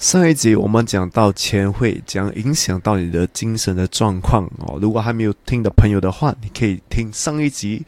[0.00, 4.78] 上一集我们讲到钱会将影响到你的精神的状况哦。
[4.80, 7.84] 如果还没有听的朋友的话，你可以听上一集。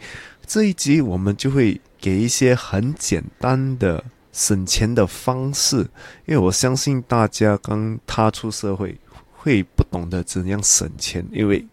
[0.47, 5.79] 这一集我们就会给一些很简单的省钱的方式，
[6.27, 8.95] 因为我相信大家刚踏出社会
[9.33, 11.67] 会不懂得怎样省钱，因为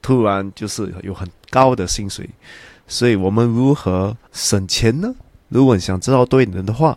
[0.00, 2.30] 突然就是有很高的薪水，
[2.86, 5.12] 所以我们如何省钱呢？
[5.48, 6.96] 如果你想知道对人的话。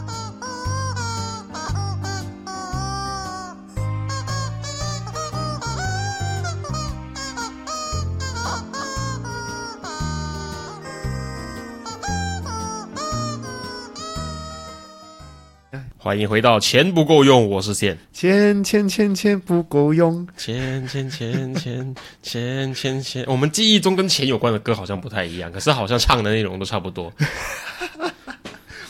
[16.03, 17.95] 欢迎回到钱不够用，我是线。
[18.11, 23.23] 钱钱钱钱不够用，钱钱钱钱钱钱钱。
[23.27, 27.13] 我们记忆中跟钱有关的歌好像不太一样，可是好像唱的内容都差不多。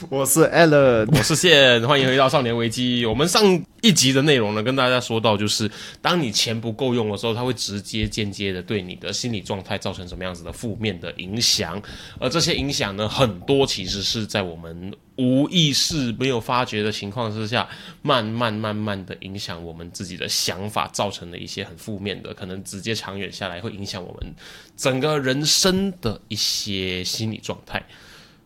[0.09, 3.05] 我是 Allen，我是线，欢迎回到少年危机。
[3.05, 5.69] 我们上一集的内容呢，跟大家说到，就是
[6.01, 11.81] 当你钱不够用的时候，它会直接、间接的对你的心理状态造成什么样子的负面的影响。
[12.19, 17.67] 而这些影响呢，很多其实是在我们无意识、没有发觉的情况之下，
[18.01, 24.33] 慢慢、慢慢的影响我们自己的想法，造成的一些很负面的，可能直接长远下来会影响我们
[24.75, 27.83] 整个人生的一些心理状态。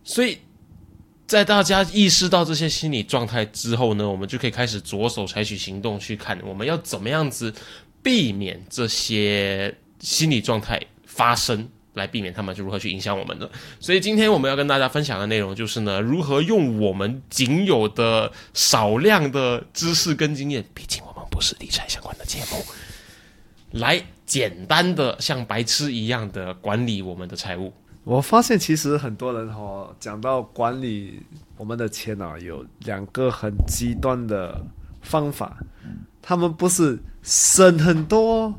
[0.04, 0.38] 所以。
[1.28, 7.54] 在大家意识到这些心理状态之后呢，我们就可以开始着手采取行动，去看我们要怎么样子
[8.04, 13.50] 避免这些心理状态发生，来避免他们就如何去影响我们的。
[13.80, 22.64] 所以今天我们要跟大家分享的内容就是呢，如何用我们仅有的少量的知识跟经验，毕竟我们不是理财相关的节目，
[23.72, 27.74] 来简单的像白痴一样的管理我们的财务。
[28.06, 31.24] 我发现其实很多人哈讲到管理
[31.58, 34.64] 我们的钱啊，有两个很极端的
[35.02, 35.58] 方法，
[36.22, 38.54] 他们不是省很多，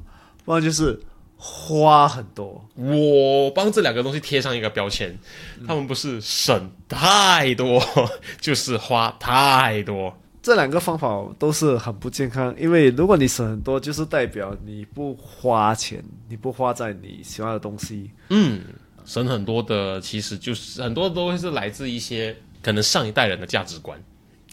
[0.45, 0.99] 不然就是
[1.37, 2.69] 花很多。
[2.75, 5.17] 我帮这两个东西贴上一个标签，
[5.65, 7.81] 他们不是省太多，
[8.43, 10.13] 就是花太多。
[10.43, 18.11] 这两个方法都是很不健康，因为如果你省很多，就是代表你不花钱，你不花在你喜欢的东西。
[18.31, 18.61] 嗯。
[19.07, 23.99] 省很多的，其实就是很多都会是来自一些可能上一代人的价值观，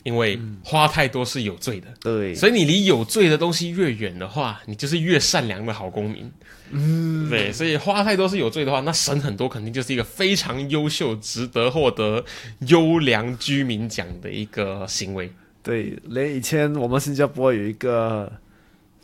[0.03, 6.31] 因为花太多是有罪的，对，所以你离有罪的东西越远的话，你就是越善良的好公民，
[6.69, 12.23] 嗯，对，所以花太多是有罪的话，那省很多肯定就是一个非常优秀、值得获得
[12.67, 15.31] 优良居民奖的一个行为。
[15.63, 18.31] 对，连以前我们新加坡有一个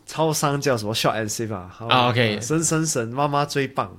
[0.06, 3.90] 超商叫什么 s h o t and Save 啊，OK，省省省，妈妈最棒。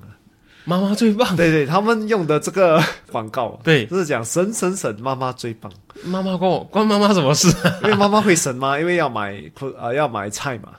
[0.64, 5.72] 妈妈最棒，对对，他们用的这个 广告，对，就是讲神神神，妈妈最棒。
[6.04, 7.48] 妈妈关我关妈妈什么事？
[7.84, 8.80] 因为妈妈会神吗？
[8.80, 9.42] 因为要买
[9.80, 10.70] 啊，要买菜嘛，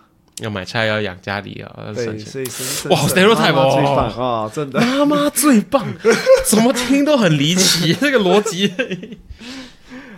[0.41, 2.91] 要买菜要养家里啊，对，所以神神。
[2.91, 3.69] 哇，谁说太棒
[4.17, 4.51] 啊？
[4.55, 5.85] 真的，妈妈最棒，
[6.47, 8.73] 怎么听都很离奇，这个逻辑。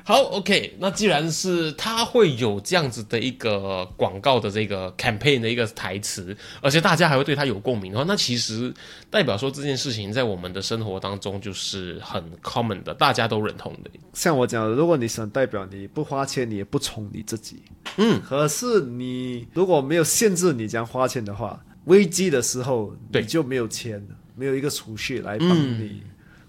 [0.07, 8.71] 好，OK，那既然是他会有这样子的一个广告的这个 campaign 的一个台词，而且大家还会对他有共鸣的话，那其实
[9.09, 13.91] 代表说这件事情在我们的生活当中就是很 common 的，大家都认同的。
[14.13, 17.63] 像我讲的，如果你想代表你不花钱，你也不宠你自己，
[17.97, 26.03] 嗯，可是你如果没有限制你这样花钱的话，危机的时候你就没有钱，没有一个储蓄来帮你。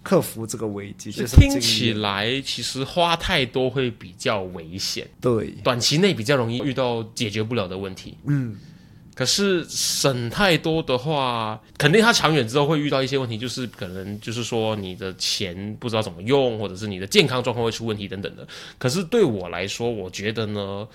[0.05, 5.07] 克服这个危机，就是听起来其实花太多会比较危险。
[5.19, 8.15] 对，短期内比较容易遇到解决不了的问题。
[8.25, 8.55] 嗯，
[9.15, 18.47] 可是省太多的话，肯定它长远之后会遇到一些问题，就是可能就是说你的钱不知道怎么用，或者是你的健康状况会出问题等等的。
[18.77, 20.87] 可是对我来说，我觉得呢，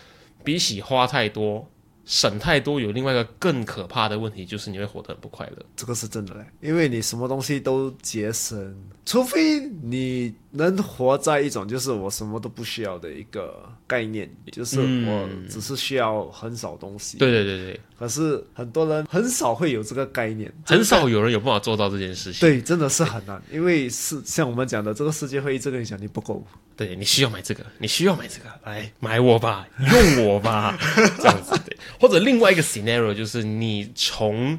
[0.44, 1.68] 比起花太多。
[2.10, 5.64] 省太多有另外一个更可怕的问题，就是你会活得很不快乐。
[5.76, 8.74] 这个是真的嘞，因为你什么东西都节省，
[9.06, 17.16] 除非你能活在一种就是我什么都不需要的一个概念，就是我只是需要很少东西。
[17.18, 17.80] 对对对对。
[17.96, 22.40] 可是很多人很少会有这个概念，很少有人有办法做到这件事情。
[22.40, 26.44] 对，真的是很难，因为是像我们讲的，这个世界会一直跟你讲你不够。
[26.76, 30.76] 对你需要买这个，你需要买这个，来买我吧，用我吧，
[31.18, 31.69] 这样子对。
[32.00, 34.58] 或者另外一个 scenario 就是你从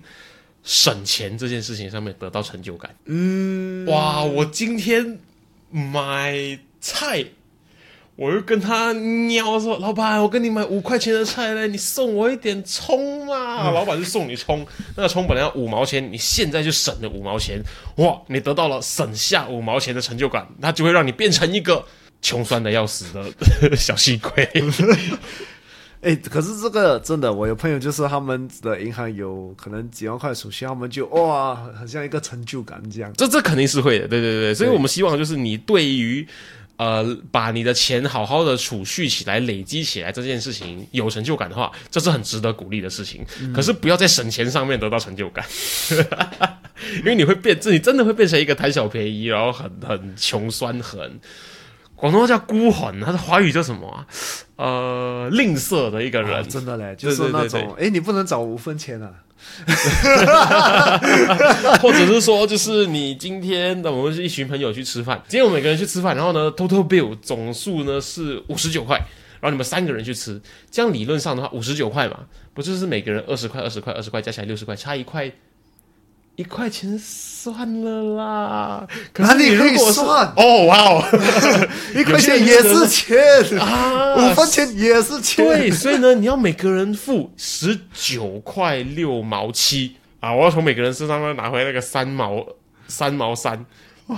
[0.63, 2.95] 省钱这件事情上面得到成就感。
[3.06, 5.19] 嗯，哇，我今天
[5.69, 7.25] 买菜。
[8.18, 17.59] 我就跟他喵说：“老板，我跟你买五块钱的菜嘞，你送我一点葱嘛。”老板就送你葱，那个葱本来要五毛钱，你现在就省了五毛钱，
[17.95, 18.21] 哇！
[18.27, 21.83] 你得到了省下五毛钱的成就感，那就会让你变成一个
[22.21, 23.31] 穷酸的要死的
[23.75, 24.47] 小细鬼。
[26.01, 33.12] 哎，可是这个真的，我有朋友就是他们的银行有可能几万块储蓄，他们就哇，很像一个成就感这样。
[33.18, 36.27] 这这肯定是会的，对对对，所以我们希望就是你对于。
[36.77, 43.24] 呃，把你的钱好好的储蓄起来、累积起来，这件事情有成就感的话，这是很值得鼓励的事情。
[43.54, 45.45] 可是不要在省钱上面得到成就感，
[46.97, 51.19] 因为你会变，自己真的会变成一个贪小便宜，然后很很穷酸，很
[52.01, 54.07] 广东话叫孤魂，他的华语叫什么啊？
[54.56, 59.13] 呃，吝啬的一个人，真的嘞，就是那种，哎，你不能找五分钱啊。
[61.80, 68.97] 或者是说，就是你今天的我们是一群朋友去吃饭，今天我们每个人去吃饭，然后呢，total bill 总数呢是五十九块，
[69.39, 72.21] 然后你们三个人去吃，这样理论上的话，五十九块嘛，
[72.56, 75.31] 不就是每个人二十块、二十块、二十块加起来六十块，差一块。
[76.41, 80.33] 一块钱算了啦，哪里可以算？
[80.35, 81.03] 哦，哇哦，
[81.93, 83.15] 一块钱也是钱
[83.61, 85.45] 啊，五分钱也是钱。
[85.45, 90.33] 对，所以呢，你要每个人付十九块六毛七啊！
[90.33, 92.44] 我要从每个人身上呢拿回那个三毛
[92.87, 93.63] 三毛三，
[94.07, 94.17] 哇，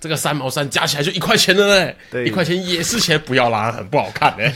[0.00, 1.96] 这个三毛三加起来就一块钱了嘞！
[2.10, 4.52] 对，一块钱也是钱，不要拉，很不好看嘞。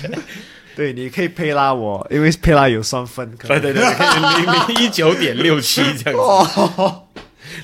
[0.77, 3.35] 对，你可以配拉我，因为配拉有双分。
[3.39, 6.93] 对对对，零零一九点六七这样子。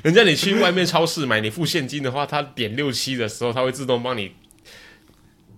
[0.02, 4.32] 人家你去外面超市买，你付现金的话，他点六七的时候，他会自动帮你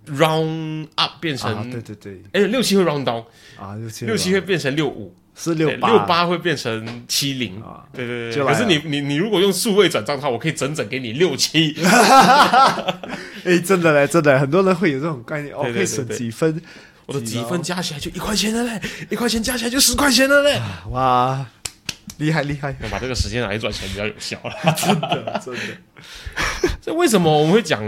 [0.07, 1.71] round up 变成。
[1.71, 2.21] 对对对。
[2.33, 3.23] 哎，六七会 round down
[3.57, 7.85] 啊，六七六七会变成六五，是六八，六八会变成七零啊。
[7.93, 8.43] 对对对。
[8.43, 11.73] 可是你你你如果用数位转账的话，我可以整整给你六七。
[13.45, 16.61] 哎，真的嘞，真的，很多人会有这种概念，哦，可以省几分。
[17.05, 20.59] 我的积分加起来就一块钱了嘞，一块钱加起来就十块钱了嘞，
[20.89, 21.45] 哇，
[22.17, 22.75] 厉害厉害！
[22.81, 25.61] 要把这个时间拿来赚钱比较有效了，真 的真的。
[26.81, 27.81] 这为什么我们会讲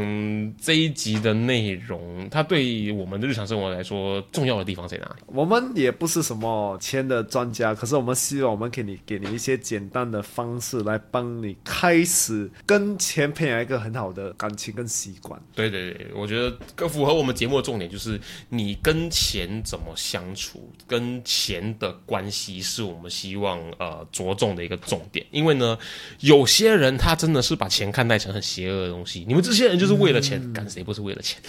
[0.59, 2.27] 这一集的内容？
[2.29, 5.23] 它对我们的日常生活来说重要的地方在哪里？
[5.27, 15.39] 我们也不是什么钱的专家，可是我们希望我们给你给你一些简单的方式来帮你开始跟钱培养一个很好的感情跟习惯。
[15.53, 18.19] 对对对，我觉得更符合我们节目的重点就是
[18.49, 25.25] 你跟钱怎么相处，跟钱的关系是我们希望呃着重的一个重点。
[25.31, 25.77] 因为呢，
[26.21, 28.91] 有些人他真的是把钱看待成很邪恶的。
[28.91, 31.41] 东西，你们这些人就是为了钱，干谁不是为了钱？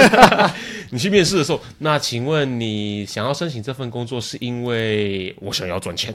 [0.88, 6.14] 你去面试的时候，那请问你想要申请这份工作，是因为我想要赚钱？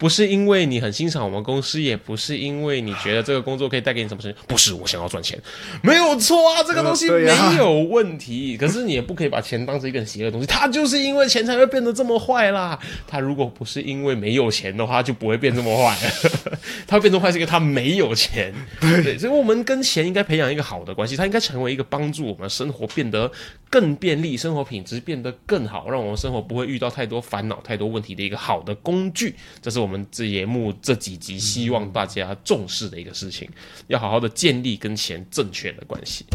[0.00, 5.38] 不是因为你很欣赏我们公司，也不是因为你觉得这个工作可以带给你什么事情，不是我想要赚钱，
[5.82, 8.56] 没有错啊，这个东西没有问题。
[8.56, 12.78] 可是你也不可以把钱当成一个很邪恶的东西，他就是因为钱才会变得这么坏啦。
[13.06, 15.94] 他如果不是因为没有钱的话，就不会变这么坏。
[16.88, 18.54] 他会变成坏是因为他没有钱。
[18.80, 23.30] 对，所以我们跟钱应该培养一个好的关系，它应该成为一个帮助我们生活变得
[23.70, 29.36] 更便利、生活品质变得更好，让我们生活不会遇到太多烦恼、太多问题的一个好的工具。
[29.62, 30.04] 这是我们。
[30.10, 33.48] 这节目这几集希望大家重视的一个事情，
[33.86, 36.26] 要好好的建立跟钱正确的关系。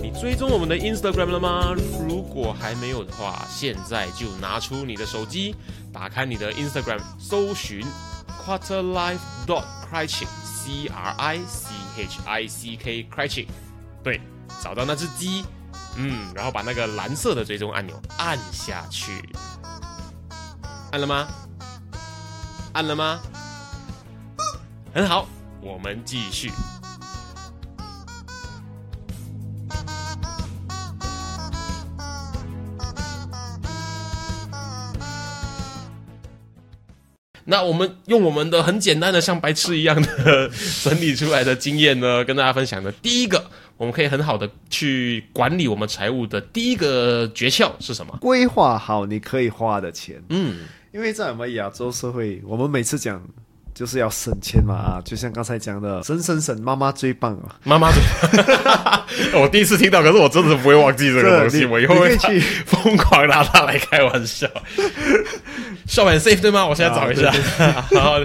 [0.00, 1.74] 你追踪我们的 Instagram 了吗？
[2.08, 5.54] 如果还没有的话，现在就拿出你的手机，
[5.92, 7.82] 打开你的 Instagram，搜寻
[8.44, 13.46] Quarterlife dot Criching，C R I C H I C K Criching，
[14.04, 14.20] 对，
[14.60, 15.44] 找到那只鸡，
[15.96, 19.12] 嗯，然后把那个蓝色的追踪按钮按下去。
[20.90, 21.28] 按了吗？
[22.72, 23.20] 按了吗？
[24.94, 25.26] 很好，
[25.60, 26.50] 我们继续。
[37.44, 40.48] 那我们用我们的很简单的像白痴一样的
[40.84, 42.90] 整理出来的经验呢，跟大家分享的。
[42.92, 43.50] 第一个，
[43.82, 48.16] 我们可以很好的去管理我们财务的第一个诀窍是什么？
[48.20, 50.22] 规划好你可以花的钱。
[50.28, 50.58] 嗯。
[50.92, 53.20] 因为在我们亚洲社会，我们每次讲
[53.74, 58.00] 就是要省钱嘛啊，就像刚才讲的，省省省，妈妈最棒啊，妈妈最，
[59.42, 64.46] 我第一次听到，可是我真的不会忘记这个东西，我以后会去 疯狂拿它来开玩笑。
[65.88, 66.64] 笑很 safe 对吗？
[66.64, 67.32] 我现在找一下。
[67.98, 68.20] 好，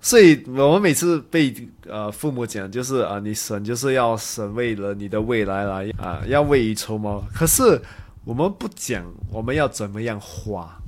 [0.00, 1.54] 所以我们每次被
[1.86, 7.22] 呃父母讲，就是啊，你省就是要省为了你的未来来啊，要未雨绸缪。
[7.34, 7.80] 可是。
[8.24, 10.78] 我们不讲我们要怎么样花。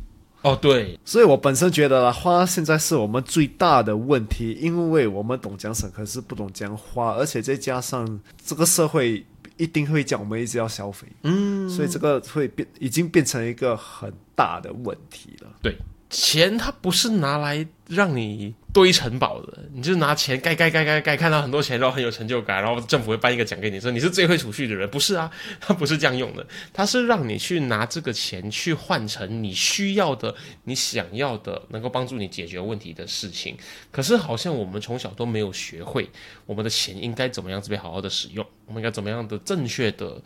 [0.43, 9.25] 哦，对，所以我本身觉得啦，花现在是我们最大的问题，因为我们懂讲省，可是不懂讲花，而且再加上这个社会
[9.57, 15.49] 一定会讲我们一直要消费，嗯，所以这个会变，已经变成一个很大的问题了。
[15.63, 15.75] 对，
[16.11, 25.31] 钱它不是拿来让你堆城堡的，你就拿钱盖盖盖盖盖，看到很多钱，然后很有成就感，然后政府会颁一个奖给你，说你是最会储蓄的人，不是啊？
[25.61, 33.57] 它不是这样用的，它是让你去拿这个钱去换成你需要的、你想要的，能够帮助你解决问题的事情。
[33.93, 36.09] 可是好像我们从小都没有学会，
[36.45, 40.21] 我们的钱应该怎么样子被好好的使用，我们应该怎么样的正确的。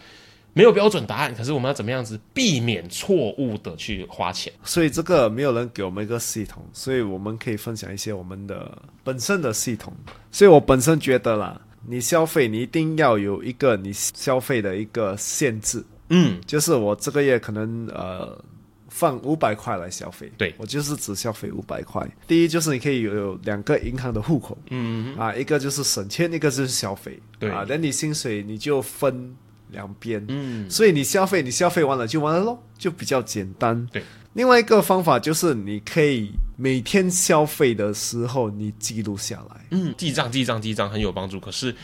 [0.55, 4.53] 没有标准答案，可是我们要怎么样子避免错误的去花钱？
[4.63, 9.93] 所以这个没有人给我们一个系统，所以我们可以分享一些我们的本身的系统。
[10.31, 18.41] 所以我本身觉得啦，你消费你一定要有一个你消费的一个限制，嗯，就是我这个月可能呃
[18.89, 22.09] 放五百块来消费，对我就是只消费五百块。
[22.29, 29.35] 第一就是你可以有两个银行的户口，嗯啊，一个就是省钱，一个就是消费，对啊，那你薪水你就分
[29.71, 33.87] 两边，嗯，所以你消费，你消费完了就完了咯，就比较简单。
[33.93, 34.03] 对，
[34.35, 39.65] 另外一个方法就是你可以每天消费的时候你记录下来。
[39.71, 41.75] 嗯，记账记账记账很有帮助，可是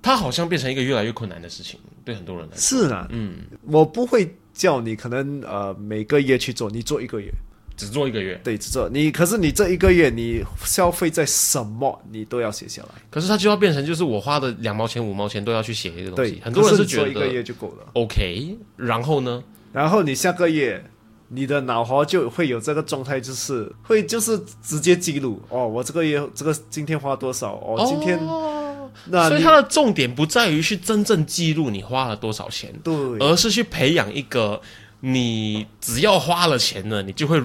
[0.00, 2.60] 它好像变成一个越来越困难的事情，对很多人来说。
[2.80, 7.30] 是啊，嗯，我不会叫你可能呃每个月去做，你做一个月，
[7.76, 9.10] 只做一个月，对，只做你。
[9.12, 12.88] 可是你这一个月你消费在什么，你都要写下来。
[13.10, 17.86] 可是它就要变成就是我花的两毛钱五毛钱都要去写一个东西对，，很多人可是觉做一个月就够了。
[17.92, 19.44] OK，然后呢？
[19.72, 20.82] 然后你下个月，
[21.28, 34.62] 你的脑活就会有这个状态，就是会就是直接记录哦，我这个月这个今天花多少哦，今天、哦，那所以它的重点不在于去真正记录你花了多少钱，对而是去培养一个
[35.00, 37.42] 你只要花了钱了，你就会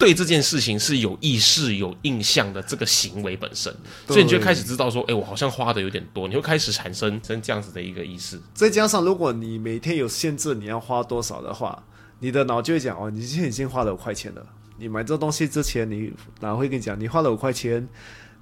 [0.00, 3.70] 对这件事情是有意识、有印象的这个行为本身，
[4.08, 8.40] 所以你就开始知道说，哎，我好像花的有点多，你会开始产生生这样子的一个意识。
[8.54, 11.84] 再加上如果你每天有限制你要花多少的话，
[12.18, 14.42] 你的脑就会讲哦，你今天已经花了五块钱了。
[14.78, 17.86] 你买这东西之前，你脑会跟你讲，你花了五块钱，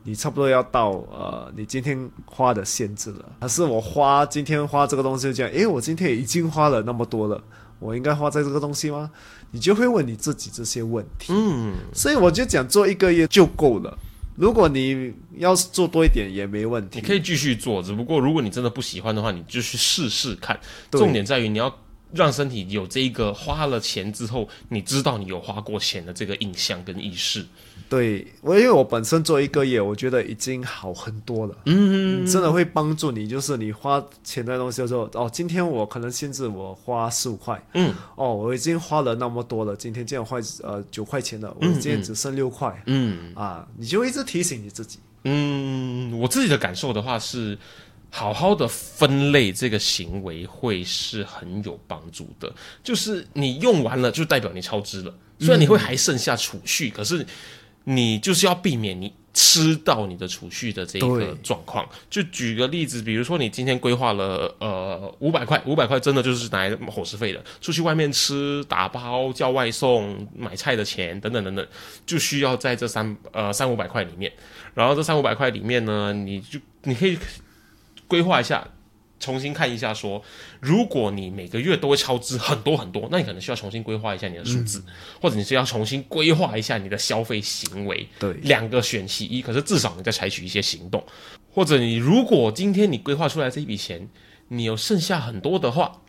[0.04, 3.32] 你差不多要到呃你今天花的限制了。
[3.40, 7.42] 可是我花今天花这个东西就讲，诶，我今天已经花了那么多了，
[7.80, 9.10] 我应该花在这个东西吗？
[9.50, 11.32] 你就会问你自己这些问题。
[11.32, 13.98] 嗯，所以我就讲做一个月就够了。
[14.36, 20.58] 如果你要是做多一点也没问题，你可以继续做，只不过如果你真的不喜欢的话，你就去试试看。
[20.92, 21.76] 重点在于你要
[22.12, 27.44] 让身体有这一个花了钱之后，你知道你有花过钱的这个印象跟意识。
[27.88, 31.56] 对我，因为我本身做一个月，我觉得已经好很多了。
[31.64, 44.98] 嗯，真的会帮助你，就是你花钱的东西的时候，哦，今天我可能限制我花十五块，嗯，哦，我已经花了那么多了，今天这样花呃九块钱了，我今天只剩六块，嗯啊，你就一直提醒你自己。
[45.24, 47.56] 嗯，我自己的感受的话是，
[48.10, 52.52] 好好的分类这个行为会是很有帮助的。
[52.84, 55.14] 就是你用完了，就代表你超支了。
[55.40, 57.24] 虽然你会还剩下储蓄，可是
[57.90, 61.88] 你就是要避免你吃到你的储蓄的这一个状况。
[62.10, 71.66] 就举个例子，比如说你今天规划了呃五百块，五百块真的就是拿来伙食费的，出去外面吃、打包、叫外送、买菜的钱等等等等，
[72.04, 74.30] 就需要在这三呃三五百块里面。
[74.74, 77.16] 然后这三五百块里面呢，你就你可以
[78.06, 78.68] 规划一下，
[79.20, 80.22] 重新看一下说，
[80.60, 84.82] 如果你每个月都会超支很多很多，那你可能需要重新规划一下你的数字，
[85.20, 88.06] 或者你是要重新规划一下你的消费行为。
[88.18, 91.02] 对两个选其一，可是至少你在采取一些行动，
[91.52, 94.08] 或者你如果今天你规划出来这一笔钱，
[94.48, 96.00] 你有剩下很多的话，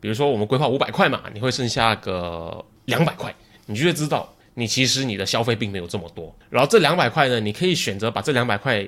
[0.00, 3.34] 比如说我们规划五百块嘛，你会剩下个两百块，
[3.66, 6.34] 你就会知道你其实你的消费并没有这么多。
[6.48, 8.86] 然后这两百块呢，你可以选择把这两百块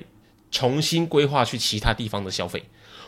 [0.51, 2.63] 重新规划去其他地方的消费，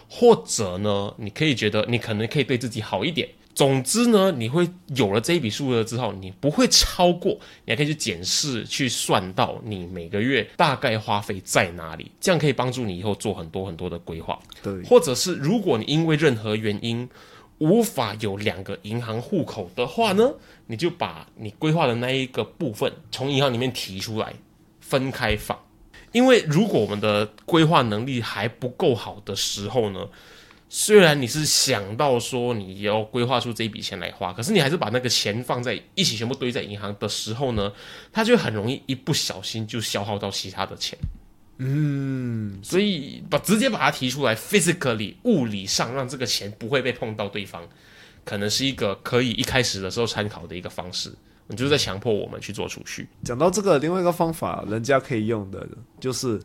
[0.10, 3.28] 或者呢，你可以觉得你可能可以对自己好一点。
[3.54, 7.32] 总之呢，你会有了这一笔数额之后，你不会超过，
[7.66, 14.38] 你还可以去检视、去算到你每个月大概花费在哪里，这样可以帮助你以后做很多很多的规划。
[14.62, 17.10] 对，或者是如果你因为任何原因
[17.58, 20.32] 无法有两个银行户口的话呢，
[20.68, 24.32] 你就把你规划的那一个部分从银行里面提出来，
[24.80, 25.58] 分开放。
[26.12, 30.08] 因为如果我们的规划能力还不够好的时候呢，
[30.70, 37.72] 虽然你是想到说你要规划出这一笔钱来花，可是你还是把那个钱放在一起全部堆在银行的时候呢，
[38.12, 40.98] 它就很容易一不小心就消耗到其他的钱。
[41.60, 47.68] 嗯，所以把直接把它提出来，physically 物理上让这个钱不会被碰到对方，
[48.24, 51.12] 可能是一个可以一开始的时候参考的一个方式。
[51.48, 53.08] 你就是在强迫我们去做储蓄。
[53.24, 55.68] 讲到这个，另外一个方法，人家可以用的，
[56.00, 56.40] 就是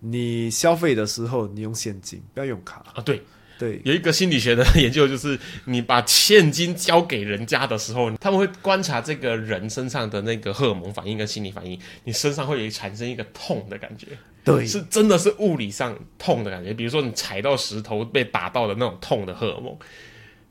[0.00, 2.84] 你消费的时候，你用现金，不要用卡。
[2.94, 3.20] 啊，对，
[3.58, 14.06] 对，有一个心理学的 研究，就是你把现金交给人家的时候，他们会观察这个人身上的那个荷尔蒙反应跟心理反应，你身上会有产生一个痛的感觉，
[14.44, 19.76] 对是真的是物理上痛的感觉，比如说你踩到石头被打到的那种痛的荷尔蒙。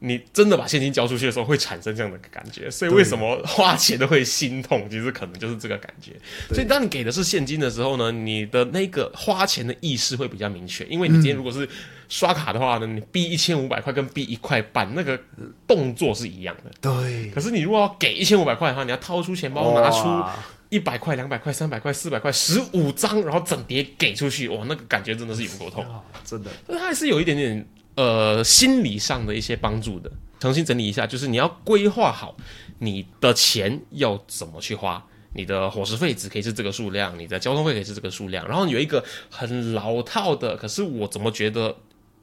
[0.05, 4.85] 你真的把现金交出去的时候，会产生这样的感觉，所以为什么花钱都会心痛？
[4.89, 6.11] 其实可能就是这个感觉。
[6.53, 11.67] 所以当你给的是现金的时候呢，你的那个花钱的意识会比较明确，因为你今天如果是
[12.09, 15.17] 刷卡的话呢，你 B 一千五百块跟 B 一块半，那个
[15.65, 16.71] 动作是一样的。
[16.81, 20.23] 对，可是你如果要给一千五百块的话，你要掏出钱包拿出
[20.67, 25.81] 一百块、两百块、三百块、四百块、十五张，然后整叠给出去，哇，那个感觉真的是有够痛。
[25.85, 27.65] 啊真的，但它还是有一点点
[27.95, 30.11] 呃心理上的一些帮助的。
[30.39, 32.35] 重新整理一下，就是你要规划好
[32.79, 35.05] 你的钱要怎么去花。
[35.35, 41.75] 你的伙食费只可以是这个数量，你的交通费可以是这个数量，然后有一个很老套的，可是我怎么觉得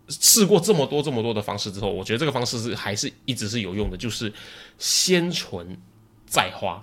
[0.09, 4.33] 试过这么多这么多的方式之后，我觉得这个方式是还是一直是有用的，就是
[4.79, 5.77] 先存
[6.25, 6.81] 再花。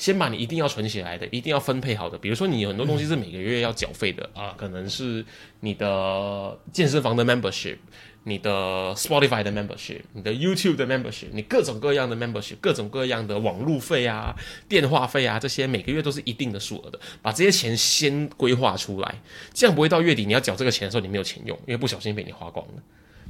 [0.00, 5.22] 先把你一定要存起来的，一定要分配好的，比如说你有很多东西是每个月要缴费的啊，可能是
[5.60, 7.76] 你的健身房的 membership，
[8.24, 14.34] 你的 Spotify 的 membership，你的 YouTube 的 membership，你各种各样的 membership，各种各样的网路费啊、
[14.66, 19.20] 电话费啊，这些每个月都是一定的数额的，把这些钱先规划出来，
[19.52, 22.82] 这样不会到月底你要缴这个钱的时候你没有钱用，因为不小心被你花光了。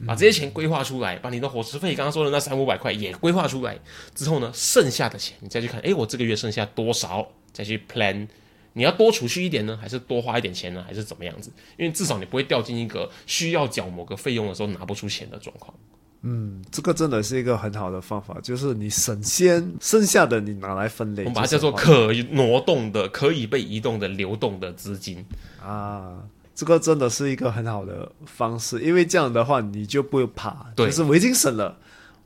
[0.07, 3.79] 把这些钱规划出来，把你的伙食费刚刚说的那三五百块也规划出来
[4.15, 8.27] 之后呢，剩下的钱你再去看，诶，我这个月剩下多少，再去 plan，
[8.73, 11.51] 你要多储蓄一点呢，还是多花一点钱呢，还是怎么样子？
[11.77, 15.75] 因为至少你不会掉进一个需要缴某个费用的时候拿不出钱的状况。
[16.23, 25.25] 嗯这个真的是一个很好的方法，就是你省先，剩下的你拿来分类，我们把它叫做可挪动的、可以被移动的流动的资金。
[25.65, 26.19] 啊，
[26.61, 31.75] 这个真的是一个很好的方式，因为这样的话你就不会怕，对就是我已经省了，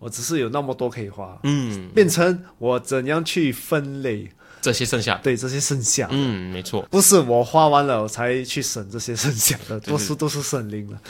[0.00, 4.28] 我只是有那么多可以花，嗯，变成我怎样去分类，
[4.60, 6.08] 这些剩下，对这些剩下。
[6.10, 6.82] 嗯，没错。
[6.90, 11.00] 不是我花完了我才去省这些剩下的，多 数都是省零了。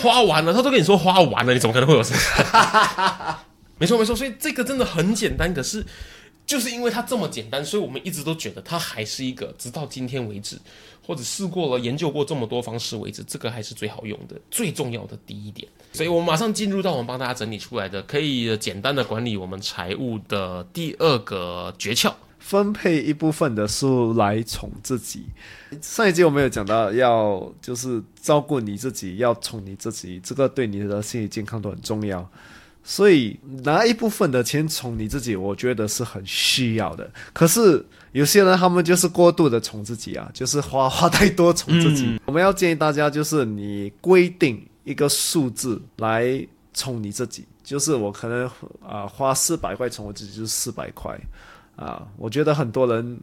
[0.00, 3.44] 花完了，他都跟你说花完了，你怎么可能会有剩下？
[3.76, 5.84] 没错没错，所以这个真的很简单，可是
[6.46, 10.58] 就是因为它这么简单，所以我们一直都觉得它还是一个，直到今天为止，
[11.04, 15.68] 或者试过了、研究过这么多方式为止，这个还是最好用的、最重要的第一点。
[15.92, 22.12] 所以我们马上进入到我们帮大家整理出来的，可以简单的管理我们财务的第二个诀窍。
[22.38, 25.24] 分配一部分的数来宠自己。
[25.80, 32.28] 上一集我们有讲到，要就是照顾你自己，要宠你自己，这个对你的心理健康都很重要。
[32.84, 37.08] 所以拿一部分的钱宠你自己，我觉得是很需要的。
[37.32, 42.20] 可是有些人他们就是过度的宠自己啊，就是花花太多宠自己。
[42.26, 48.50] 我们要建议大家，就是你规定一个数字来宠你自己，就是我可能
[48.84, 51.18] 啊、花四百块宠我自己，就是四百块。
[51.76, 53.18] 啊，我觉得很多人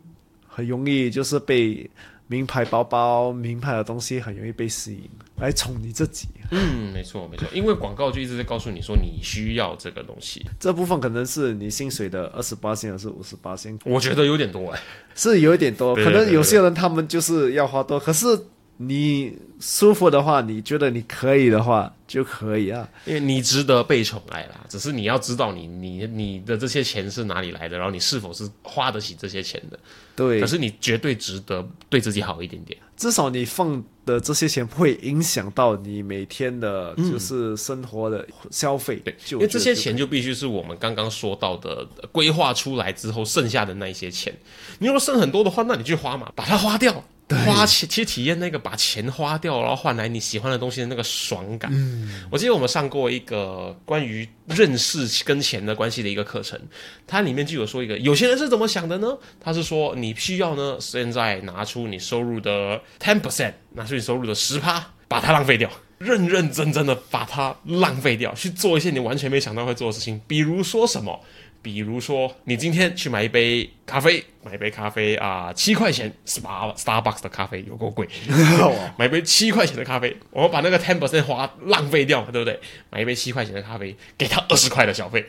[0.48, 1.90] 很容易就是被
[2.32, 6.28] 名牌包包、名牌的东西很容易被吸引，来宠你自己。
[6.52, 14.80] 嗯，没错没错，因为广告就一直在告诉你说你需要这个东西，这部分可能是你薪水的二十八线，还是五十八线，我觉得有点多哎。
[15.16, 15.96] 是有一点多。
[15.96, 18.28] 可能有些人他们就是要花多，可是
[18.82, 22.88] 你舒服的话，你觉得你可以的话就可以啊。
[23.06, 29.78] 因为你值得被宠爱啦，只是你要知道你你你的这些钱是哪里来的，然后你是否是花得起这些钱的。
[30.16, 32.80] 对可，是你绝对值得对自己好一点点。
[32.96, 38.96] 至少你放的这些钱不会影响到你每天的，就是生活的消费。
[39.04, 44.34] 对，就因为这些钱就必须是我们刚刚说到的呃规划出来之后剩下的那一些钱。
[44.80, 47.04] 你如果剩很多的话，那你去花嘛，把它花掉。
[47.30, 51.72] 花钱去体验那个把钱花掉，然后换来你喜欢的东西的那个爽感。
[51.74, 56.60] 嗯我记得我们上过一个关于认识跟钱的关系的一个课程，
[57.06, 59.18] 它里面就有说一个有些人是怎么想的呢？
[59.40, 65.70] 他是说你需要呢现在拿出你收入的 ten percent，拿出你收入的十趴，把它浪费掉。
[66.00, 71.20] 认认真真的把它浪费掉，去做一些你完全没想到会做的事情，比如说什么？
[71.62, 78.08] 比如说，你今天去买一杯咖啡，买一杯咖啡啊，七块钱，Star Starbucks 的咖啡有够贵，
[78.98, 82.60] 买一杯七块钱的咖啡，我们把那个 ten percent 花浪费掉，对不对？
[82.90, 85.26] 买一杯七块钱的咖啡，给他二十块的小费，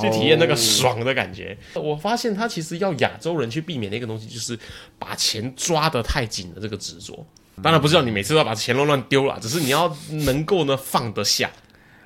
[0.00, 1.56] 去体验那个爽的感觉。
[1.74, 4.58] 我发现他其实要亚洲人去避免的一个东西，就是
[4.98, 7.26] 把钱抓得太紧的这个执着。
[7.62, 9.96] 当然不是让你每次都要把钱乱乱丢了，只是你要
[10.26, 11.50] 能够呢放得下。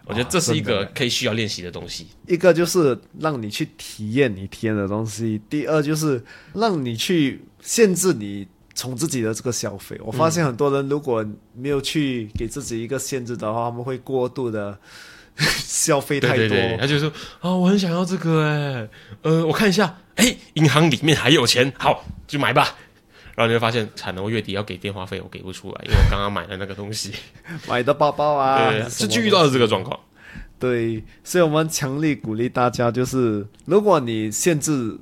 [0.09, 2.07] 我觉得这是一个可以需要练习的东西。
[2.27, 6.23] 一个就是让你去体验你体验的东西，第二就是
[6.55, 10.01] 让你去限制你从自己的这个消费。
[10.03, 14.79] 我发现很多人如果没有去给自己一个限制的话，他们会过度的
[15.37, 16.37] 消费太多。
[16.37, 18.89] 对对对，他就说啊，我很想要这个哎，
[19.23, 22.77] 呃，我看一下，哎，银行里面还有钱，好，就买吧。
[23.39, 27.13] 然后你会发现，产能月底要给电话费，我给不出来，因为我刚刚买了那个东西，
[27.69, 29.97] 买的包包啊，对，是就遇到了这个状况。
[30.59, 34.99] 对，所以我们强力鼓励大家，就是如果你限制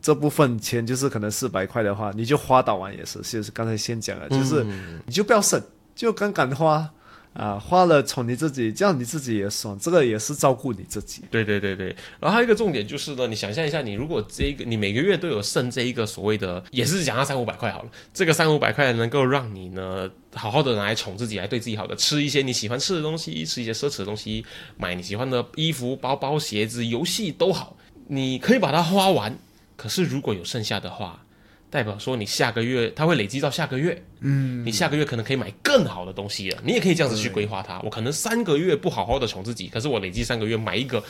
[0.00, 4.64] 这部分钱，就是可能四百块的话，你就花到完也是，就是刚才先讲了，就是
[5.04, 5.60] 你就不要省，
[5.96, 6.88] 就敢敢花
[7.32, 11.22] 啊，花了宠你自己，这样你自己也爽，这个也是照顾你自己。
[11.30, 24.44] 对对对对，然后还有一个重点就是呢，你想象一下，你如果这个你每个月都有剩这一个所谓的，也是讲到三五百块好了，这个三五百块能够让你呢好好的拿来宠自己，来对自己好的，吃一些你喜欢吃的东西，吃一些奢侈的东西，
[24.76, 27.76] 买你喜欢的衣服、包包、鞋子、游戏都好，
[28.08, 29.38] 你可以把它花完。
[29.76, 31.24] 可是如果有剩下的话，
[31.70, 36.58] 代表说你下个月它会累积到下个月，嗯，你下个月可能可以买更好的东西了。
[36.64, 37.80] 你也可以这样子去规划它。
[37.82, 41.02] 我可能三个月不好好的宠自己，可是我累积三个月买一个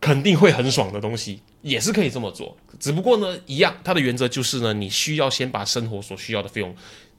[0.00, 2.56] 肯定会很爽的东西，也是可以这么做。
[2.78, 6.74] 只不过呢，一样，它的原则就是呢，你需要先把生活所需要的费用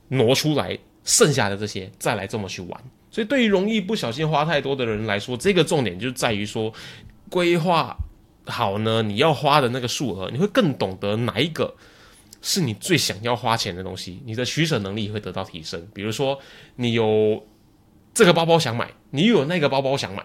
[0.07, 2.83] 挪出来，剩下的这些再来这么去玩。
[3.11, 6.71] 所以对于容易不小心花太多的人来说，这个重点就在于说
[7.29, 7.97] 规划
[8.45, 11.75] 好呢，你要花的那个数额，你会更懂得哪一个。
[12.47, 15.83] 是你最想要花钱的东西，你的取舍能力会得到提升。
[15.95, 16.39] 比如说，
[16.75, 17.43] 你有
[18.13, 20.23] 这个包包想买，你又有那个包包想买，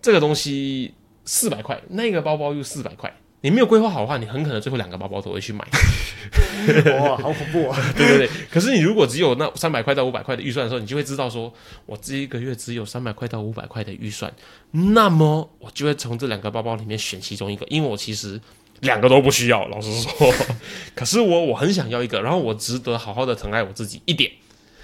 [0.00, 0.94] 这个东西
[1.24, 5.66] 四百块，那个包包又四百块，你没有规划好的话，你很可能最后两个包包都会去买。
[7.00, 7.76] 哇，好恐怖啊！
[7.98, 8.30] 对对对。
[8.52, 11.52] 可是你如果只有那三百块到五百块的预算的时候，你就会知道说，
[11.86, 14.32] 我这一个月只有三百块到五百块的预算，
[14.70, 18.40] 那么我就会从这两个包包里面选其中一个，因为我其实。
[18.80, 20.32] 两个都不需要，老实说，
[20.94, 24.30] 可是我我很想要一个，然后我值得好好的疼爱我自己一点，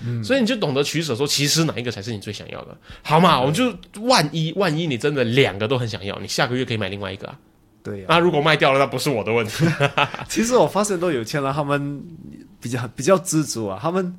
[0.04, 3.40] 嗯，所以你就懂得取舍，说其实哪一个才是你最想要的，好嘛？
[3.40, 7.38] 我们就万一万一你真的两个都很想要，你下个月可以买另外一个啊，
[7.82, 9.64] 对呀、那如果卖掉了，那不是我的问题，
[10.28, 12.02] 其实我发现都有钱人，他们
[12.60, 13.78] 比较比较知足啊。
[13.80, 14.18] 他们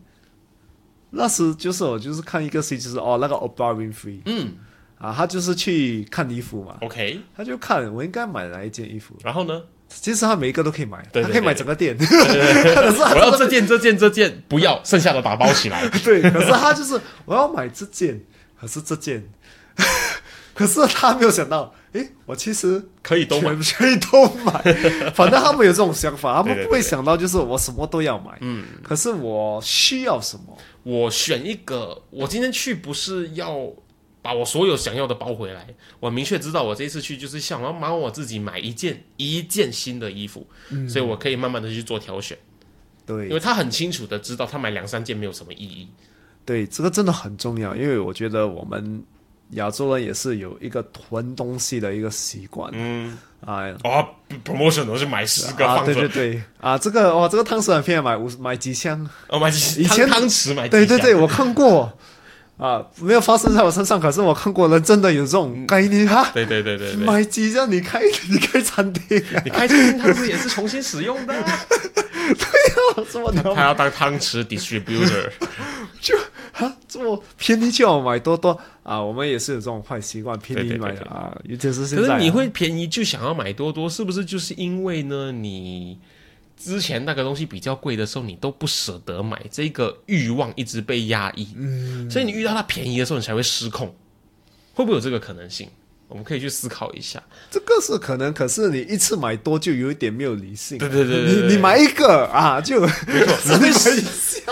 [1.12, 4.54] 那时就是我就是看一个戏，就是哦那个 Oprah Winfrey，嗯
[4.98, 9.16] 啊，他就是去看衣服嘛，，OK，他就看我应该买哪一件衣服。
[9.24, 9.62] 然后呢？
[9.88, 11.96] 其实他每一个都可以买，对对他可以买整个店。
[11.96, 15.88] 可是 我要这件这件这件不要， 剩下的打包起来。
[16.04, 18.20] 对，可是他就是我要买这件，
[18.60, 19.24] 可是这件，
[20.56, 25.12] 可是他没有想到，诶，我其实可以都买全可以都买。
[25.14, 28.38] 反正他们有这种想法，他们不会想到就是我什么都要买。
[28.42, 30.58] 嗯，可是我需要什么？
[30.82, 33.56] 我选一个，我今天去不是要
[34.26, 35.68] 把我所有想要的包回来，
[36.00, 40.48] 我明确知道我这一次去就是想要帮我自己买一件一件新的衣服，
[40.90, 42.36] 所以我可以慢慢的去做挑选，
[43.06, 45.88] 对因为他很清楚的知道他买两三件没有什么意义。
[46.44, 49.04] 对，这个真的很重要，因为我觉得我们
[49.52, 52.72] 亚洲人也是有一个囤东西的一个习惯。
[52.74, 53.70] 嗯，啊。
[53.84, 54.08] 哦
[54.44, 61.96] ，promotion 都是买十个啊，放着，对对对，啊，这个哦，这个汤匙很便宜，买五买几箱，哦买几以前汤汤匙买几箱对对对，我看过，
[62.58, 71.34] 啊，没有发生在我身上，可是我看过人真的有这种概念哈，对对对对对，买几箱你开你开餐厅啊，你开餐厅汤匙也是重新使用的？
[71.44, 71.66] 啊，
[73.12, 75.30] 这么牛他要当汤匙 distributor。
[76.02, 76.16] 就
[76.54, 78.60] 啊这么便宜就要买多多。
[78.84, 80.94] 啊，我们也是有这种坏习惯，便宜对对对对。
[80.94, 85.32] 买的啊，尤其是现在啊，可是你会便宜就想要买多多，是不是就是因为呢？
[85.32, 85.98] 你
[86.58, 93.88] 之前那个东西比较贵的时候，你都不舍得买，这个欲望一直被压抑，嗯，所以你遇到它便宜的时候，你才会失控，
[94.74, 95.70] 会不会有这个可能性？
[96.08, 97.22] 我们可以去思考一下。
[97.50, 104.44] 这个是可能，可是你一次买多就有一点没有理性，对对对对对你你买一个啊就没错， 你会失，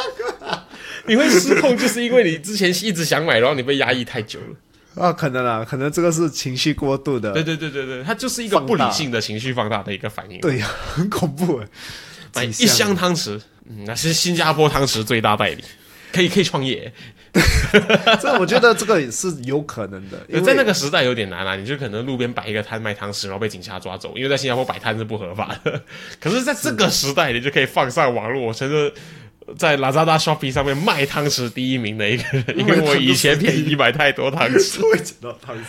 [1.05, 4.55] 你会失控，就是因为你之前一直想买，然后你被压抑太久了。
[4.95, 10.39] 啊，可能啦，可能这个是情绪过度的，对对对对对，它就是一个不理性的情绪放大的一个反应。
[10.39, 11.67] 对呀，很恐怖哎，
[12.35, 15.63] 买一箱汤匙，嗯，那是新加坡汤匙最大代理，
[16.11, 16.91] 可以可以创业。
[18.21, 25.81] 这我觉得这个也是有可能的， 因为在那个时代有点难啊，你就可能路边摆一个摊卖汤匙，然后被警察抓走，因为在新加坡摆摊是不合法的。
[26.21, 28.93] 可是在这个时代，你就可以放上网络，我真的
[29.57, 34.81] 在 Lazada、shopping 上面卖汤匙第一名的一个人，因为我以前便宜买太多汤匙。
[34.91, 35.65] 会捡到汤匙，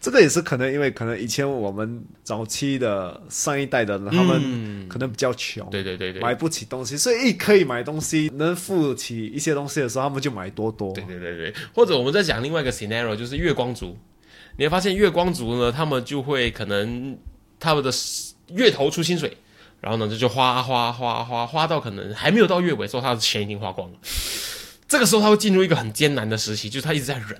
[0.00, 10.92] 这个也是可能，因为可能以前我们早期的上一代的人，他们可能比较穷，对对对对，买不起东西，所以一可以买东西，能付起一些东西的时候，他们就买多多。
[10.92, 13.96] 对对对对，或者我们再讲另外一个 scenario，就是月光族。
[14.56, 17.18] 你会发现月光族呢，他们就会可能
[17.58, 17.90] 他们的
[18.52, 19.36] 月头出薪水，
[19.84, 23.98] 然后呢就就花花花花花到可能还没有到月尾的时候，他的钱已经花光了。
[24.88, 27.38] 这个时候他会进入一个很艰难的时期，就是他一直在忍。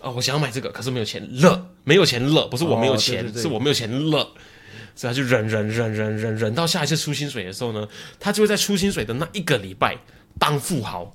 [0.00, 4.32] 哦，我想要买这个，可是没有钱了，没有钱了，不是我没有钱，哦对对对是我没有钱了。
[4.96, 7.86] 所以他就忍忍忍忍忍忍到下一次出薪水的时候呢，
[8.18, 9.98] 他就会在出薪水的那一个礼拜
[10.40, 11.14] 当富豪，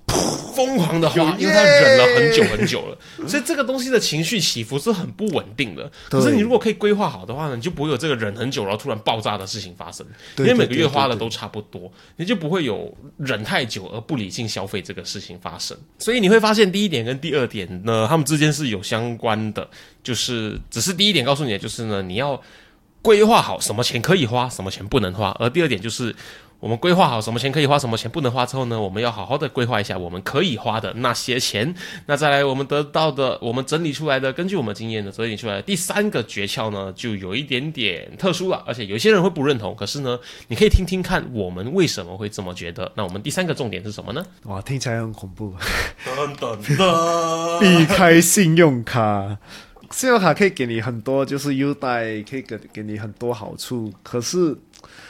[0.56, 2.98] 疯狂的花，因为他忍了很久很久了。
[3.28, 5.92] 所以这个东西的情绪起伏是很不稳定的。
[6.12, 10.06] 可是你如果可以规划好的话呢，你就不会有这个忍很久然后突然爆炸的事情发生，
[10.38, 15.76] 因为每个月花的都差不多，你就不会有忍太久而不理性消费这个事情发生。
[15.98, 19.68] 所以你会发现第一点跟第二点呢，他们之间是有相关的，
[20.04, 22.40] 就是只是第一点告诉你的就是呢，你要
[23.02, 26.16] 规划好什么钱可以花，什么钱不能花，而第二点就是。
[26.60, 31.76] 我们规划好什么钱可以花，什么钱不能花之后呢，我们要好好的规划一下我们可以花的那些钱。
[32.08, 39.76] 那再来，我们得到的，我们整理出来的，根据我们经验的整理出来的第三个诀窍呢，就有一点点特殊了，而且有些人会不认同。
[39.76, 42.91] 可是呢，你可以听听看我们为什么会这么觉得。
[42.96, 44.26] 那我们第三个重点是什么呢？
[44.44, 45.54] 哇，听起来很恐怖。
[46.06, 49.38] 噔噔噔， 避开信用卡，
[49.91, 53.94] 信用卡可以给你很多就是优待，可以给给你很多好处。
[54.02, 54.56] 可是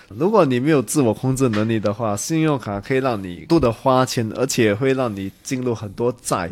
[0.09, 6.49] 如果你没有自我控制能力的话，信用卡可以让你多的花钱，而且会让你进入很多债。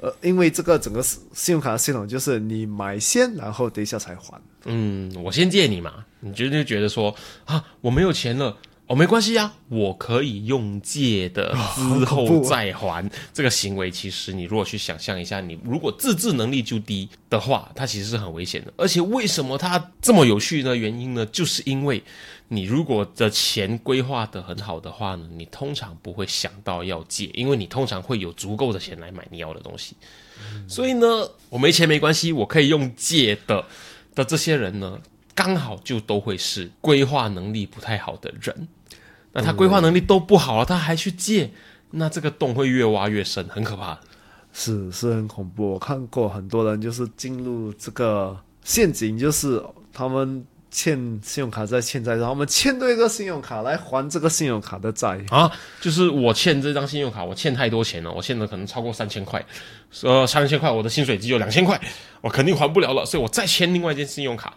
[0.00, 4.40] 呃，因为这个整个信用卡系统就是你买先，然后等一下才还。
[4.64, 7.12] 嗯，我先借你嘛，你绝对觉得说
[7.46, 8.56] 啊，我没有钱了。
[8.88, 13.06] 哦，没关系呀、我可以用借的之后再还。
[13.34, 18.72] 这个行为，其实你如果去想象一下，你如果自制能力就低的话，它其实是很危险的。
[18.78, 20.74] 而且为什么它这么有趣呢？
[20.74, 22.02] 原因呢，就是因为
[22.48, 29.94] 你如果的钱规划的很好的话呢，你通常不会想到要借，因为你通常会有足够的钱来买你要的东西。
[30.66, 31.06] 所以呢，
[31.50, 33.66] 我没钱没关系，我可以用借的
[34.14, 34.98] 的这些人呢，
[35.34, 38.66] 刚好就都会是规划能力不太好的人。
[39.32, 41.50] 那他规划能力都不好了，他还去借，
[41.90, 43.98] 那这个洞会越挖越深，很可怕。
[44.52, 45.72] 是是很恐怖。
[45.72, 49.62] 我看过很多人就是进入这个陷阱，就是
[49.92, 55.20] 他们欠信用卡债欠债，然后他们欠对一个信用卡来还这个信用卡的债。
[55.28, 59.44] 啊，就是我欠这张信用卡，我欠太多钱了，我欠的可能超过三千块，
[60.02, 61.80] 呃，三千块，我的薪水只有两千块，
[62.22, 64.54] 我肯定还不了了，所以我再签另外一件信用卡，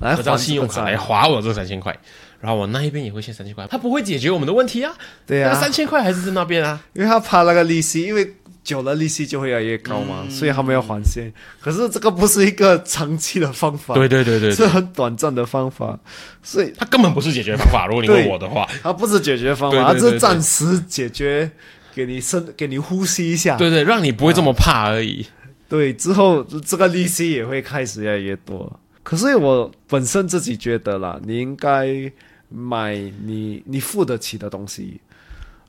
[0.00, 1.96] 来还这张信用卡来划我这三千块，
[2.40, 4.92] 然后我那一边也会欠三千块，他不会解决我们的问题啊，
[5.26, 11.32] 对啊，那三千块还是在那边啊，因为他怕那个利息，因为久了利息就会越来越高嘛，嗯所以他们要还钱。
[11.60, 15.98] 可是这个不是一个长期的方法，对对对对是很短暂的方法，
[16.42, 17.86] 所以他根本不是解决方法。
[17.86, 21.50] 如果你问我的话，他不是解决方法，对对对对它只是暂时解决，
[21.94, 23.56] 给你生给你呼吸一下。
[23.56, 25.26] 对对，让你不会这么怕而已。
[25.68, 28.80] 对，之后这个利息也会开始越来越多。
[29.04, 32.10] 可是我本身自己觉得啦，你应该
[32.48, 35.00] 买你你付得起的东西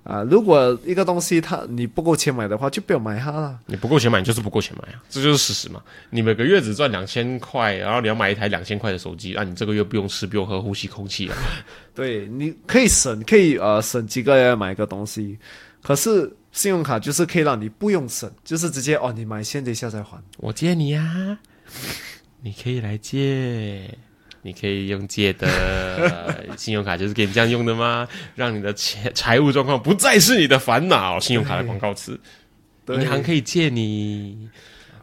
[0.03, 0.23] 啊。
[0.23, 3.59] 如果一个东西它你不够钱买的话，就不要买它了。
[3.65, 5.83] 你不够钱买，你就是不够钱买啊，这就是事实嘛。
[6.09, 11.35] 你每个月只赚两千块，然后你要买一台两千块的手机，那、你这个月不用吃，不用喝，呼吸空气啊。
[11.93, 15.37] 对，你可以省，可以呃省几个月买一个东西。
[15.83, 20.17] 可是信用卡就是可以让你不用省，就是直接哦，你买先，等一下再还。
[20.37, 21.37] 我借你呀、
[22.45, 23.89] 你可以来借，
[24.43, 28.07] 你可以用借的 信用卡，就是给你这样用的吗？
[28.35, 31.19] 让你的钱财务状况不再是你的烦恼。
[31.19, 32.19] 信用卡的广告词，
[32.85, 34.47] 对银行可以借你，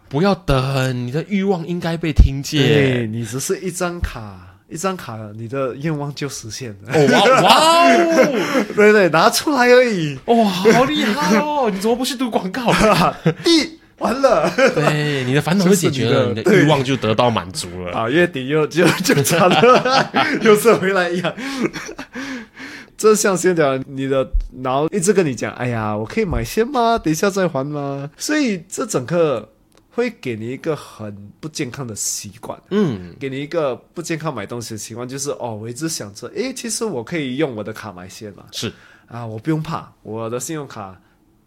[0.09, 3.13] 不要等，你的欲望应该被听对见。
[3.13, 6.93] 你只是一张卡，一张卡，你的愿望就实现了。
[6.95, 8.73] 哦哇 哇哦！
[8.77, 10.17] 对对，拿出来而已。
[10.27, 11.69] 哇，好厉害哦！
[11.75, 12.73] 你怎么不去读广告？
[13.45, 17.93] 一完了对，你的烦恼就解决了，欲望就得到满足了。
[17.93, 20.11] 啊，月底又就就差了，
[20.43, 21.33] 又是回来一样。
[22.99, 26.99] 这像先讲你的脑一直跟你讲，哎呀，我可以买先吗？
[26.99, 28.11] 等一下再还吗？
[28.17, 29.49] 所以这整个
[29.91, 32.57] 会给你一个很不健康的习惯。
[32.71, 38.73] 嗯，给你一个不健康买东西的习惯，就是哦，我一直想着，哎，其实我可以用我的卡买先嘛，是
[39.09, 41.01] 啊，我不用怕，我的信用卡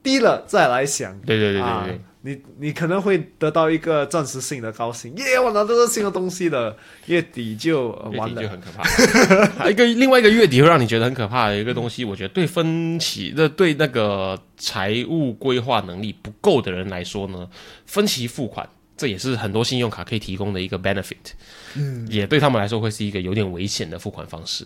[0.03, 8.41] 低了再来想，对对对对啊对，你你可能会得到一个暂时性的高兴，耶，我拿到这新的东西了，月底就、呃完了。
[8.41, 9.69] 就，很可怕。
[9.69, 17.47] 一个另外一个月底会让你觉得很可怕的一个东西，我觉得对分期的对那个财务规划能力不够的人来说呢，
[17.85, 18.67] 分期付款。
[18.97, 21.33] 这也是很多信用卡可以提供的一个 benefit，
[21.75, 24.65] 嗯，也对他们来说会是一个有点危险的付款方式，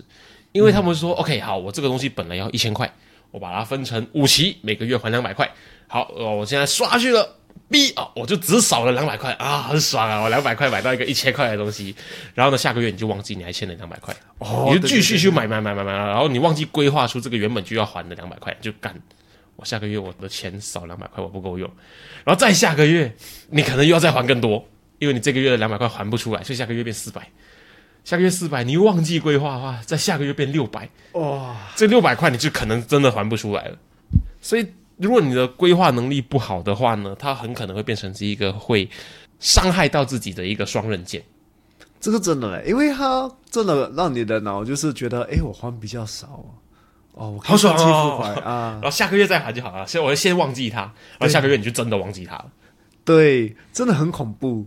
[0.52, 2.94] 因为他们说、OK 好，我这个东西本来要一千块，
[3.32, 5.52] 我把它分成五期，每个月还两百块，
[5.88, 7.39] 好，呃，我现在刷下去了，
[7.70, 10.22] B 哦，我就只少了两百块啊，很爽啊！
[10.22, 11.96] 我两百块买到一个一千块的东西，
[12.34, 18.96] 然后呢，下个月你就忘记你还欠了两百块，哦你就继续去买买买买买，然后你忘记规划出这个原本就要还的两百块，就干。
[19.56, 21.70] 我下个月我的钱少两百块，我不够用，
[22.24, 23.14] 然后再下个月
[23.50, 27.28] 你可能又要再还更多，因为你这个月的两百块还不出来，所以下个月变四百。
[28.06, 33.78] 下个月四百，你又忘记规划的话，在下个月变六百，哇，这六百块你就可能真的还不出来了。
[34.42, 34.66] 所以，
[35.00, 38.88] 如果你的规划能力不好的话呢，它很可能会变成是一个会
[39.40, 41.24] 伤害到自己的一个双刃剑。
[42.02, 46.46] 这个真的嘞，因为它真的让你的脑就是觉得，哎，我还比较少哦，
[47.14, 50.82] 哦，我好爽分期哦付款啊然，后下个月再还就好了，所以我就先忘记它，
[51.18, 52.46] 然后下个月你就真的忘记它了。
[53.04, 54.66] 对，真的很恐怖。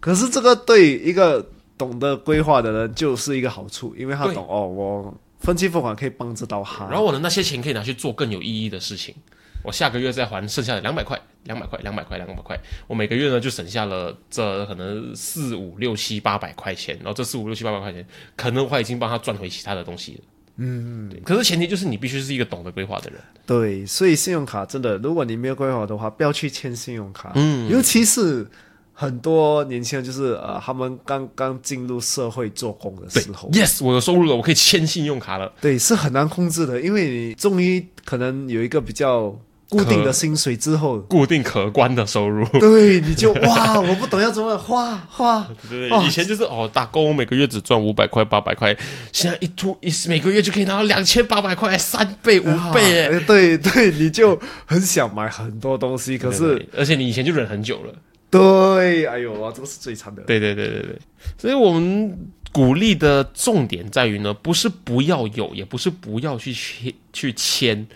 [0.00, 1.44] 可是这个对一个
[1.78, 6.88] 懂得规划的人就是一个好处，因为他懂哦，我分期付款可以帮助到他。
[6.88, 9.14] 然后我的那些钱可以拿去做更有意义的事情。
[9.62, 12.58] 我下个月再还剩下的两百块，两百块，两百块，两百块。
[12.86, 20.20] 我每个月呢就省下了这可能四五六七八百块钱，然后这四五六七八百块钱，可能我已经帮他赚回其他的东西了。
[20.56, 23.18] 嗯，可是前提就是你必须是一个懂得规划的人。
[23.46, 27.32] 对，所以信用卡真的，如果你没有规划的话，不要去签信用卡。
[27.36, 28.46] 嗯，尤其是
[28.92, 35.50] 很多年轻人，就是呃，他们刚刚进入社会做工的时候，Yes，我有收入了，我可以签信用卡了。
[35.60, 39.34] 对，是很难控制的，因为你终于可能有一个比较
[39.78, 45.46] 固定的薪水之后，固定可观的收入， 对，你就哇， 我不懂要怎么花花。
[45.70, 48.76] 对哦以前就是哦，打工每个月只赚五百块、八百块，
[49.12, 57.94] 现在一突一每个月就可以拿到两千八百块，三倍、五倍，哎，哎对对，你就很想买很多东西，可是对而且你以前就忍很久了。
[58.30, 60.22] 对，哎呦哇，这个是最惨的。
[60.22, 60.98] 对对对对对，
[61.36, 62.18] 所以我们
[62.50, 67.86] 鼓励的重点在于呢，不是不要有，也不是不要去签去签，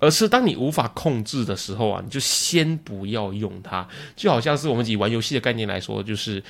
[0.00, 3.86] 而是当你无法控制的时候啊，你就先不要用它。
[4.16, 6.42] 就好像是我们以玩游戏的概念来说，就是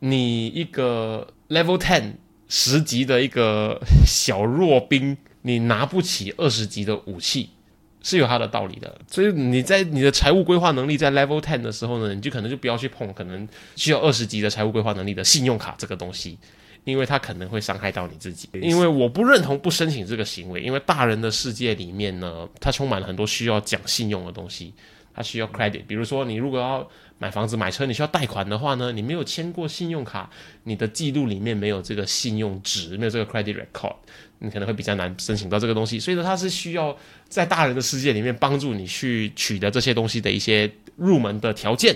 [0.00, 2.14] 你一个 level ten
[2.48, 7.50] 十级的一个小弱兵，你拿不起二十级的武器。
[8.02, 16.38] 是有它的道理的，所以你在你的财务规划能力在 level ten 的时候呢，你就可能就不要去碰可能需要二十级的财务规划能力的信用卡这个东西，
[16.84, 18.48] 因为它可能会伤害到你自己。
[18.54, 24.72] 因为我不认同不申请这个行为，因为大人的世界里面呢，它充满了很多需要讲信用的东西，
[25.14, 25.82] 它需要 credit。
[25.86, 26.88] 比如说，你如果要
[27.18, 30.30] 买房子、买车，你需要贷款的话呢，你没有签过信用卡，
[30.64, 33.94] 你的记录里面没有这个信用值，没有这个 credit record，
[34.38, 36.00] 你可能会比较难申请到这个东西。
[36.00, 36.96] 所以说，它是需要
[37.28, 41.94] 在大人的世界里面帮助你去取得这些东西的一些入门的条件。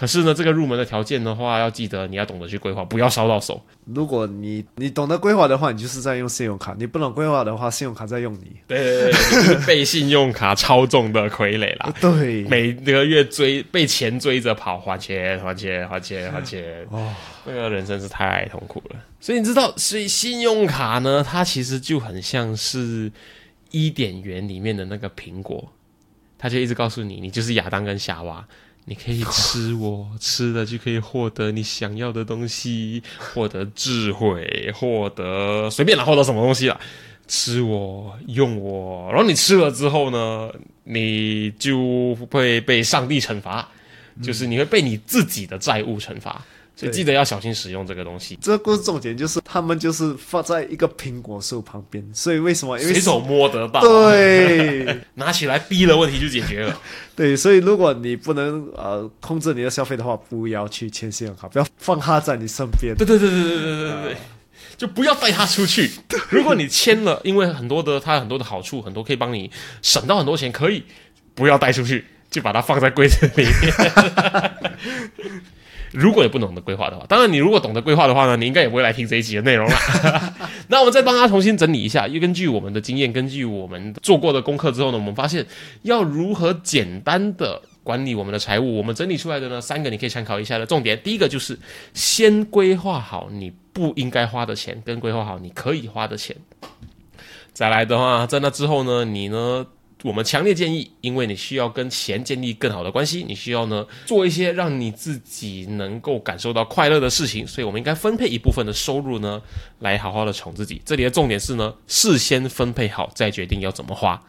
[0.00, 3.62] 可是呢，这个入门的条件的话，要记得你要懂得去规划，不要烧到手。
[3.84, 8.56] 如果你你懂得规划的话，你就是在用信用卡；你不懂规划的话，信用卡在用你。
[8.66, 11.92] 对对对，你被信用卡操纵的傀儡啦。
[12.00, 18.96] 对，每个月追被钱追着跑，还钱还钱还钱还钱，哦，那个人生是太痛苦了。
[19.20, 23.12] 所以你知道，所以信用卡呢，它其实就很像是
[23.70, 25.70] 伊甸园里面的那个苹果，
[26.38, 28.48] 它就一直告诉你，你就是亚当跟夏娃。
[28.90, 36.78] 你可以吃我， 吃了就可以获得你想要的东西， 获得智慧，获得随便啦，获得什么东西啦。
[37.28, 40.50] 吃我，用我，然后你吃了之后呢，
[40.82, 43.68] 你就会被上帝惩罚，
[44.20, 46.44] 就是你会被你自己的债务惩罚。
[46.76, 52.78] 所以对记得要小心使用这个东西，这个故事重点就是他们就是放在一个苹果树旁边，所以为什么？
[52.78, 56.80] 因为随手摸得到，，对 拿起来逼了，问题就解决了。
[57.14, 62.94] 对，所以如果你不能呃控制你的消费的话，不要去签信用卡，不要放它在你身边。
[62.96, 64.16] 对对对对对对对对对，
[64.78, 65.90] 就不要带它出去。
[66.30, 69.50] 如果你签了，因为很多的它有很多的好处，很多可以帮你
[69.82, 70.84] 省到很多钱，可以
[71.34, 73.72] 不要带出去，就把它放在柜子里面。
[75.92, 79.76] 如果你不懂得规划的话，当然你如果懂得规划的话呢，你应该也不会来听这一集的内容了。
[80.68, 85.44] 那我们再帮他重新整理一下，又根据我们的经验，根据我们做过的功课之后呢，我们发现
[85.82, 91.00] 要如何简单的管理我们的财务，我们整理出来的呢三个你可以参考一下的重点。
[91.02, 91.58] 第一个就是
[91.92, 96.36] 先规划好你不应该花的钱，跟规划好你可以花的钱。
[97.52, 99.66] 再来的话，在那之后呢，你呢，
[100.02, 109.42] 我们强烈建议，因为你需要跟钱建立更好的关系，你需要呢做一些让你自己能够感受到快乐的事情，所以我们应该分配一部分的收入呢，
[109.80, 110.80] 来好好的宠自己。
[110.84, 114.22] 这里的重点是呢，事先分配好，再决定要怎么花。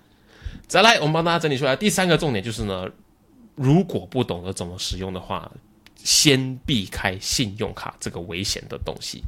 [0.67, 2.89] 再来，我们帮大家整理出来第三个重点就是呢，
[3.55, 5.51] 如果不懂得怎么使用的话，
[5.95, 9.23] 先避开信用卡这个危险的东西。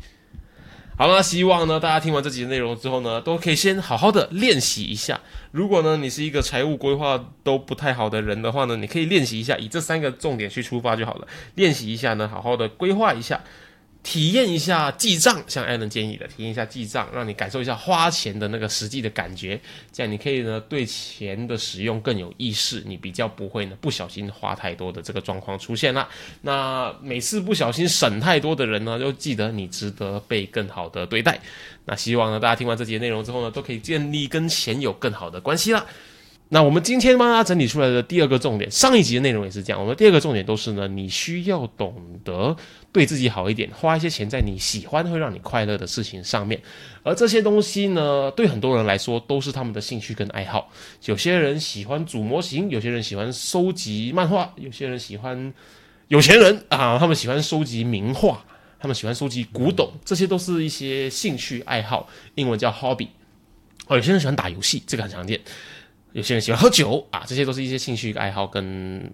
[0.95, 5.19] 好了，希望呢大家听完这集的内容之后呢，都可以先好好的练习一下。
[5.51, 11.27] 如果呢你是一个财务规划都不太好的人的话呢，你可以练习一下，以这三个重点去出发就好了。
[11.55, 13.41] 练习一下呢，好好的规划一下。
[14.03, 19.57] 体验一下记账，像艾伦建议的，体验一下记账，让你感受一下花钱的那个实际的感觉，
[19.93, 26.07] 这样你可以呢对钱的使用更有意识，你比较不会呢不小心花太多的这个状况出现了。
[26.41, 31.39] 那每次不小心省太多的人呢，就记得你值得被更好的对待。
[31.85, 35.85] 那希望呢大家听完这节内容之后呢，都可以建立跟钱有更好的关系啦。
[36.49, 39.81] 那我们今天帮大家整理出来的第二个重点，上一集的内容也是这样。
[39.81, 42.55] 我们第二个重点都是呢，你需要懂得
[42.93, 46.61] 对自己好一点，花一些钱在你喜欢、会让你快乐的事情上面。
[47.01, 50.71] 而这些东西呢，对很多人来说都是他们的兴趣跟爱好。
[51.05, 55.51] 有些人喜欢组模型，有些人喜欢收集漫画，有些人喜欢
[56.07, 58.45] 有钱人啊，他们喜欢收集名画，
[58.79, 63.07] 他们喜欢收集古董，这些都是一些兴趣爱好，英文叫 hobby。
[63.87, 65.41] 哦，有些人喜欢打游戏，这个很常见。
[66.11, 69.11] 有些人喜欢喝酒啊，这些都是一些兴趣爱好跟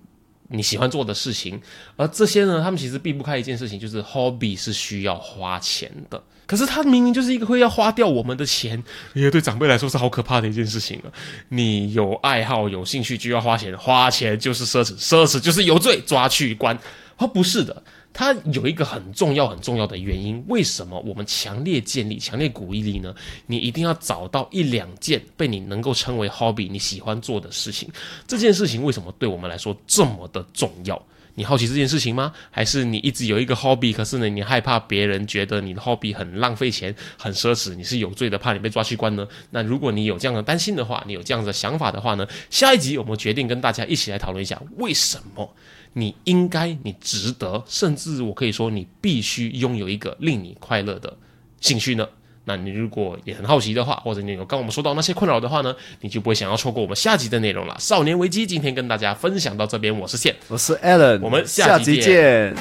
[0.50, 1.60] 你喜欢做的事情。
[1.96, 6.22] 而这些呢，他们其实避不开一件事情，就是 hobby 是需要花钱的。
[6.46, 8.84] 可是它明明就是一个会要花掉我们的钱，
[9.14, 11.14] 也对长辈来说是好可怕的一件事情啊！
[11.50, 16.76] 你有爱好、有兴趣就要花钱，花钱就是奢侈，奢侈就是有罪，抓去关。
[17.18, 17.84] 哦，不是的。
[18.12, 23.14] 它有一个很重要、很重要的原因，为什么我们强烈建立、强烈鼓励你呢？
[23.46, 27.90] 你一定要找到一两件被你能够称为 hobby、你喜欢做的事情。
[28.28, 31.02] 这件事情为什么对我们来说这么的重要？
[31.36, 32.34] 你好奇这件事情吗？
[32.52, 39.26] 还是你一直有一个 hobby，可是呢，你害怕别人觉得你的 hobby 很浪费钱、很奢侈，你是有罪的，怕你被抓去关呢？
[39.52, 42.28] 那如果你有这样的担心的话，你有这样的想法的话呢？
[42.50, 45.50] 下一集我们决定跟大家一起来讨论一下为什么。
[45.94, 51.18] 你应该，你值得，甚至我可以说，你必须拥有一个令你快乐的
[51.60, 52.08] 兴趣呢。
[52.46, 57.76] 那你如果也很好奇的话，或者你有跟我们说到那些困扰的话呢，你就不会想要错过我们下集的内容了。
[57.80, 62.56] 少年危机今天跟大家分享到这边，我是线，我是 Alan，我们下集见。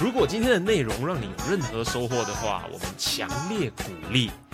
[0.00, 4.30] 如果今天的内容让你有任何收获的话，我们强烈鼓励。